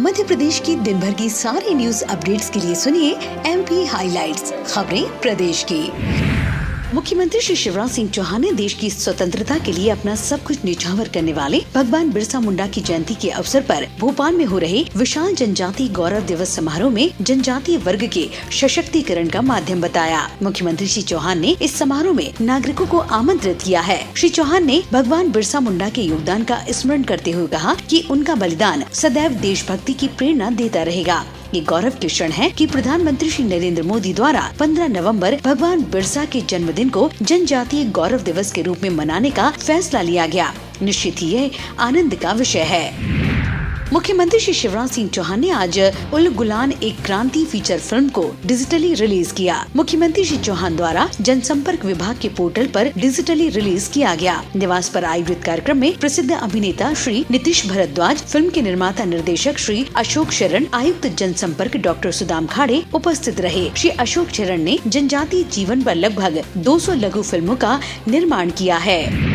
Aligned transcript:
मध्य 0.00 0.24
प्रदेश 0.24 0.58
की 0.58 0.74
दिन 0.76 1.00
भर 1.00 1.14
की 1.14 1.28
सारी 1.30 1.74
न्यूज़ 1.74 2.04
अपडेट्स 2.04 2.48
के 2.50 2.60
लिए 2.60 2.74
सुनिए 2.74 3.12
एमपी 3.46 3.84
हाइलाइट्स 3.86 4.52
खबरें 4.66 5.20
प्रदेश 5.20 5.64
की। 5.72 6.29
मुख्यमंत्री 6.94 7.40
श्री 7.40 7.54
शिवराज 7.56 7.90
सिंह 7.90 8.08
चौहान 8.10 8.40
ने 8.40 8.50
देश 8.52 8.72
की 8.74 8.88
स्वतंत्रता 8.90 9.58
के 9.58 9.72
लिए 9.72 9.90
अपना 9.90 10.14
सब 10.14 10.42
कुछ 10.42 10.64
निछावर 10.64 11.08
करने 11.08 11.32
वाले 11.32 11.60
भगवान 11.74 12.10
बिरसा 12.12 12.40
मुंडा 12.40 12.66
की 12.66 12.80
जयंती 12.80 13.14
के 13.14 13.30
अवसर 13.30 13.62
पर 13.62 13.86
भोपाल 14.00 14.34
में 14.34 14.44
हो 14.44 14.58
रहे 14.58 14.82
विशाल 14.96 15.34
जनजाति 15.34 15.88
गौरव 15.88 16.26
दिवस 16.26 16.56
समारोह 16.56 16.90
में 16.90 17.10
जनजातीय 17.20 17.76
वर्ग 17.76 18.04
के 18.08 18.28
सशक्तिकरण 18.60 19.28
का 19.28 19.42
माध्यम 19.42 19.80
बताया। 19.80 20.28
मुख्यमंत्री 20.42 20.86
श्री 20.86 21.02
चौहान 21.02 21.40
ने 21.40 21.56
इस 21.62 21.78
समारोह 21.78 22.16
में 22.16 22.32
नागरिकों 22.40 22.86
को 22.86 22.98
आमंत्रित 22.98 23.62
किया 23.62 23.80
है। 23.80 24.04
श्री 24.14 24.28
चौहान 24.28 24.66
ने 24.66 24.82
भगवान 24.92 25.30
बिरसा 25.32 25.60
मुंडा 25.60 25.88
के 25.88 26.02
योगदान 26.02 26.44
का 26.44 26.64
स्मरण 26.70 27.02
करते 27.02 27.30
हुए 27.30 27.46
कहा 27.46 27.74
की 27.90 28.06
उनका 28.10 28.34
बलिदान 28.34 28.84
सदैव 28.92 29.40
देशभक्ति 29.40 29.92
की 29.92 30.08
प्रेरणा 30.08 30.50
देता 30.50 30.82
रहेगा। 30.82 31.24
ये 31.54 31.60
गौरव 31.60 31.92
के 32.00 32.08
क्षण 32.08 32.30
है 32.30 32.50
कि 32.50 32.66
प्रधानमंत्री 32.66 33.30
श्री 33.30 33.44
नरेंद्र 33.44 33.82
मोदी 33.82 34.14
द्वारा 34.14 34.52
15 34.58 34.88
नवंबर 34.88 35.36
भगवान 35.44 35.80
बिरसा 35.82 36.24
के 36.24 36.40
जन्मदिन 36.40 36.88
को 36.88 37.10
जनजातीय 37.22 37.84
गौरव 37.84 38.20
दिवस 38.20 38.52
के 38.52 38.62
रूप 38.62 38.78
में 38.82 38.90
मनाने 38.90 39.30
का 39.30 39.50
फैसला 39.50 40.02
लिया 40.02 40.26
गया। 40.26 40.52
निश्चित 40.82 41.16
ही 41.18 41.26
यह 41.26 41.50
आनंद 41.78 42.14
का 42.14 42.32
विषय 42.32 42.62
है। 42.62 43.19
मुख्यमंत्री 43.92 44.38
श्री 44.40 44.52
शिवराज 44.54 44.90
सिंह 44.90 45.08
चौहान 45.08 45.40
ने 45.40 45.50
आज 45.50 45.78
उल 46.14 46.28
गुलान 46.28 46.72
एक 46.72 47.02
क्रांति 47.04 47.44
फीचर 47.44 47.78
फ़िल्म 47.78 48.08
को 48.08 48.24
डिजिटली 48.46 48.94
रिलीज़ 48.94 49.32
किया। 49.34 49.66
मुख्यमंत्री 49.76 50.24
श्री 50.24 50.36
चौहान 50.38 50.76
द्वारा 50.76 51.08
जनसंपर्क 51.20 51.84
विभाग 51.84 52.18
के 52.18 52.28
पोर्टल 52.28 52.66
पर 52.66 52.92
डिजिटली 52.98 53.48
रिलीज़ 53.48 53.90
किया 53.90 54.14
गया। 54.14 54.44
निवास 54.56 54.88
पर 54.88 55.04
आयोजित 55.04 55.42
कार्यक्रम 55.44 55.76
में 55.76 55.98
प्रसिद्ध 55.98 56.32
अभिनेता 56.32 56.94
श्री 56.94 57.24
नीतीश 57.30 57.66
भरद्वाज, 57.66 58.16
फ़िल्म 58.16 58.50
के 58.50 58.62
निर्माता 58.62 59.04
निर्देशक 59.04 59.58
श्री 59.58 59.86
अशोक 59.96 60.30
शरण, 60.30 60.66
आयुक्त 60.74 61.06
जनसंपर्क 61.06 61.76
डॉक्टर 61.76 62.10
सुदाम 62.10 62.46
खाड़े 62.46 62.82
उपस्थित 62.94 63.40
रहे। 63.40 63.70
श्री 63.76 63.90
अशोक 63.90 64.28
शरण 64.28 64.62
ने 64.62 64.78
जनजातीय 64.86 65.42
जीवन 65.42 65.80
आरोप 65.80 65.96
लगभग 65.96 66.42
200 66.56 66.94
लघु 66.94 67.22
फ़िल्मों 67.22 67.56
का 67.56 67.80
निर्माण 68.08 68.50
किया 68.50 68.76
है। 68.76 69.29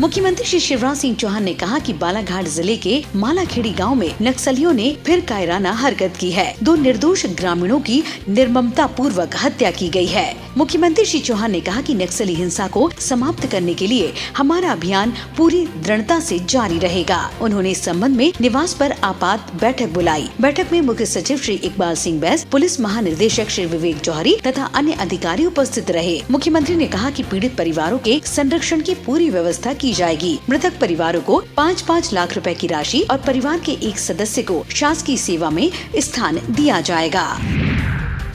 मुख्यमंत्री 0.00 0.44
श्री 0.46 0.58
शिवराज 0.60 0.96
सिंह 0.96 1.14
चौहान 1.16 1.44
ने 1.44 1.52
कहा 1.54 1.78
कि 1.78 1.92
बालाघाट 1.92 2.46
ज़िले 2.48 2.76
के 2.76 2.92
मालाखेड़ी 3.14 3.70
गाँव 3.70 3.94
में 3.94 4.14
नक्सलियों 4.22 4.72
ने 4.72 4.92
फिर 5.06 5.20
कायराना 5.20 5.72
हरकत 5.72 6.14
की 6.20 6.30
है। 6.30 6.54
दो 6.62 6.74
निर्दोष 6.74 7.24
ग्रामीणों 7.38 7.80
की 7.80 8.02
निर्ममता 8.28 8.86
पूर्वक 8.96 9.36
हत्या 9.36 9.70
की 9.70 9.88
गई 9.88 10.06
है। 10.06 10.34
मुख्यमंत्री 10.56 11.04
श्री 11.04 11.20
चौहान 11.20 11.50
ने 11.50 11.60
कहा 11.60 11.80
कि 11.80 11.94
नक्सली 11.94 12.34
हिंसा 12.34 12.68
को 12.68 12.88
समाप्त 13.00 13.46
करने 13.46 13.74
के 13.74 13.86
लिए 13.86 14.12
हमारा 14.36 14.70
अभियान 14.72 15.12
पूरी 15.36 15.64
दृढ़ता 15.66 16.18
से 16.20 16.38
जारी 16.46 16.78
रहेगा। 16.78 17.18
उन्होंने 17.42 17.70
इस 17.70 17.84
संबंध 17.84 18.16
में 18.16 18.32
निवास 18.40 18.74
पर 18.74 18.92
आपात 19.02 19.52
बैठक 19.60 19.92
बुलाई। 19.92 20.28
बैठक 20.40 20.72
में 20.72 20.80
मुख्य 20.80 21.06
सचिव 21.06 21.38
श्री 21.38 21.54
इकबाल 21.54 21.94
सिंह 21.96 22.20
बैस, 22.20 22.44
पुलिस 22.44 22.80
महानिदेशक 22.80 23.50
श्री 23.50 23.66
विवेक 23.66 24.00
जौहरी 24.00 24.36
तथा 24.46 24.70
अन्य 24.74 24.92
अधिकारी 25.00 25.46
उपस्थित 25.46 25.90
रहे। 25.90 26.20
मुख्यमंत्री 26.30 26.76
ने 26.76 26.86
कहा 26.86 27.10
कि 27.10 27.22
पीड़ित 27.22 27.56
परिवारों 27.56 27.98
के 27.98 28.20
संरक्षण 28.26 28.80
की 28.80 28.94
पूरी 29.06 29.30
व्यवस्था 29.30 29.72
की 29.74 29.88
जाएगी। 29.92 30.38
मृतक 30.50 30.78
परिवारों 30.80 31.22
को 31.22 31.42
पाँच 31.56 31.82
पाँच 31.82 32.12
लाख 32.12 32.34
रुपए 32.34 32.54
की 32.54 32.66
राशि 32.66 33.00
और 33.10 33.18
परिवार 33.18 33.60
के 33.60 33.72
एक 33.72 33.98
सदस्य 33.98 34.42
को 34.42 34.64
शासकीय 34.74 35.16
सेवा 35.16 35.50
में 35.50 35.70
स्थान 35.98 36.40
दिया 36.50 36.80
जाएगा। 36.80 37.26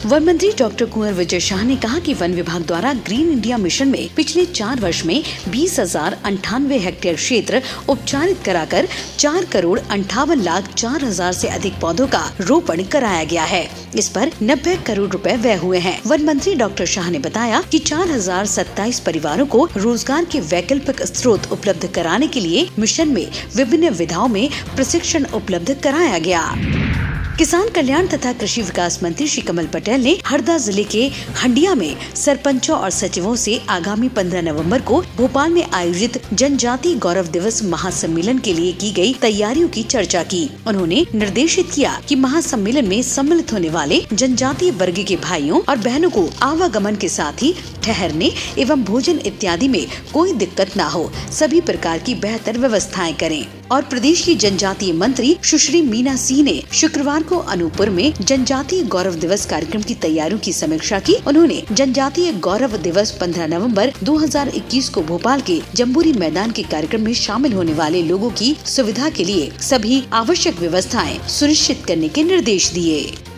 वन 0.06 0.24
मंत्री 0.24 0.50
डॉक्टर 0.58 0.86
कुंवर 0.86 1.14
विजय 1.14 1.40
शाह 1.40 1.64
ने 1.64 1.76
कहा 1.76 2.00
कि 2.00 2.14
वन 2.14 2.34
विभाग 2.34 2.66
द्वारा 2.68 2.92
ग्रीन 3.06 3.30
इंडिया 3.30 3.58
मिशन 3.58 3.88
में 3.88 4.10
पिछले 4.16 4.46
चार 4.46 4.80
वर्ष 4.80 5.04
में 5.06 5.24
बीस 5.50 5.80
हज़ार 5.80 6.18
अंठानवे 6.26 6.78
हेक्टेयर 6.80 7.16
क्षेत्र 7.16 7.62
उपचारित 7.90 8.44
कराकर 8.46 8.88
चार 9.20 9.46
करोड़ 9.46 9.80
अंठावन 9.80 10.42
लाख 10.42 10.72
चार 10.74 11.06
हज़ार 11.06 11.30
ऐसी 11.30 11.48
अधिक 11.48 11.80
पौधों 11.82 12.08
का 12.08 12.22
रोपण 12.42 12.84
कराया 12.84 13.24
गया 13.24 13.44
है। 13.44 13.68
इस 13.96 14.10
पर 14.10 14.32
नब्बे 14.44 14.76
करोड़ 14.88 15.10
रुपए 15.12 15.36
व्यय 15.38 15.56
हुए 15.56 15.80
हैं। 15.80 16.00
वन 16.06 16.26
मंत्री 16.26 16.56
डॉक्टर 16.56 16.86
शाह 16.86 17.10
ने 17.10 17.20
बताया 17.20 17.62
कि 17.72 17.80
चार 17.82 18.12
हज़ार 18.12 18.46
सत्ताईस 18.46 19.00
परिवारों 19.00 19.46
को 19.48 19.68
रोज़गार 19.78 20.26
के 20.26 20.40
वैकल्पिक 20.46 21.02
स्रोत 21.04 21.52
उपलब्ध 21.52 21.92
कराने 21.96 22.28
के 22.28 22.40
लिए 22.40 22.68
मिशन 22.80 23.10
में 23.10 23.28
विभिन्न 23.56 23.90
विधाओं 23.96 24.28
में 24.28 24.50
प्रशिक्षण 24.76 25.26
उपलब्ध 25.34 25.80
कराया 25.84 26.18
गया। 26.20 26.50
किसान 27.38 27.70
कल्याण 27.76 28.06
तथा 28.08 28.32
कृषि 28.34 28.62
विकास 28.62 28.98
मंत्री 29.04 29.26
श्री 29.28 29.42
कमल 29.42 29.66
पटेल 29.68 30.04
ने 30.04 30.12
हरदा 30.26 30.58
ज़िले 30.58 30.84
के 30.84 31.02
हंडिया 31.38 31.74
में 31.76 31.96
सरपंचों 32.16 32.78
और 32.78 32.90
सचिवों 32.90 33.36
से 33.36 33.58
आगामी 33.70 34.10
15 34.10 34.44
नवंबर 34.44 34.82
को 34.82 35.02
भोपाल 35.18 35.52
में 35.52 35.66
आयोजित 35.74 36.22
जनजाति 36.34 36.94
गौरव 36.96 37.28
दिवस 37.28 37.62
महासम्मेलन 37.64 38.38
के 38.38 38.54
लिए 38.54 38.72
की 38.74 38.92
गई 38.92 39.14
तैयारियों 39.14 39.68
की 39.70 39.84
चर्चा 39.86 40.22
की। 40.24 40.50
उन्होंने 40.68 41.06
निर्देशित 41.16 41.72
किया 41.74 42.00
कि 42.10 42.16
महासम्मेलन 42.16 42.88
में 42.88 43.02
सम्मिलित 43.02 43.54
होने 43.54 43.70
वाले 43.70 44.02
जनजातीय 44.14 44.72
वर्ग 44.74 45.04
के 45.08 45.16
भाइयों 45.24 45.62
और 45.62 45.78
बहनों 45.80 46.10
को 46.10 46.28
आवागमन 46.44 46.96
के 46.96 47.10
साथ 47.10 47.44
ही 47.44 47.54
ठहरने 47.86 48.32
एवं 48.60 48.84
भोजन 48.84 49.20
इत्यादि 49.26 49.68
में 49.68 49.86
कोई 50.14 50.34
दिक्कत 50.34 50.78
न 50.78 50.80
हो। 50.80 51.12
सभी 51.32 51.62
प्रकार 51.62 52.00
की 52.00 52.16
बेहतर 52.16 52.58
व्यवस्थाएँ 52.58 53.14
करें। 53.14 53.46
और 53.72 53.82
प्रदेश 53.82 54.22
की 54.22 54.36
जनजातीय 54.36 54.94
मंत्री 54.94 55.38
सुश्री 55.44 55.82
मीना 55.82 56.16
सिंह 56.16 56.44
ने 56.44 56.62
शुक्रवार 56.74 57.24
को 57.24 57.38
अनूपपुर 57.38 57.90
में 57.90 58.14
जनजातीय 58.22 58.84
गौरव 58.84 59.16
दिवस 59.16 59.46
कार्यक्रम 59.46 59.82
की 59.82 59.94
तैयारियों 59.96 60.40
की 60.40 60.54
समीक्षा 60.54 61.00
की। 61.00 61.14
उन्होंने 61.28 61.64
जनजातीय 61.72 62.32
गौरव 62.32 62.78
दिवस 62.78 63.12
15 63.22 63.48
नवंबर 63.48 63.94
2021 64.04 64.90
को 64.90 65.02
भोपाल 65.02 65.42
के 65.42 65.62
जम्बूरी 65.76 66.14
मैदान 66.14 66.52
के 66.52 66.64
कार्यक्रम 66.64 67.02
में 67.02 67.14
शामिल 67.14 67.54
होने 67.54 67.74
वाले 67.74 68.04
लोगों 68.04 68.30
की 68.30 68.56
सुविधा 68.66 69.10
के 69.10 69.24
लिए 69.24 69.52
सभी 69.62 70.04
आवश्यक 70.14 70.60
व्यवस्थाएँ 70.60 71.20
सुनिश्चित 71.28 71.84
करने 71.88 72.10
के 72.10 72.24
निर्देश 72.24 72.70
दिए। 72.70 73.35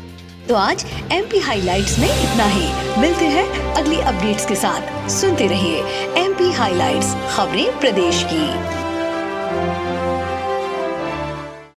तो 0.50 0.56
आज 0.56 0.86
एम 1.12 1.26
पी 1.26 1.40
हाई 1.40 1.62
में 2.00 2.32
इतना 2.32 2.46
ही। 2.46 3.00
मिलते 3.02 3.26
हैं 3.26 3.74
अगली 3.74 4.00
अपडेट्स 4.00 4.46
के 4.46 4.56
साथ। 4.56 5.10
सुनते 5.10 5.48
रहिए 5.48 5.80
एम 6.18 6.34
पी 6.34 6.52
हाईलाइट 6.52 7.04
खबरें 7.32 7.80
प्रदेश 7.80 8.26
की। 8.34 8.78